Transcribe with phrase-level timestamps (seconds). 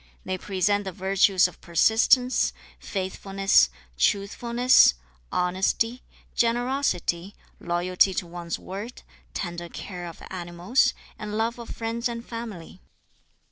[0.25, 3.69] They present the virtues of persistence, faithfulness,
[3.99, 4.95] truthfulness,
[5.31, 6.01] honesty,
[6.33, 9.03] generosity, loyalty to one's word,
[9.35, 12.81] tender care of animals, and love of friends and family.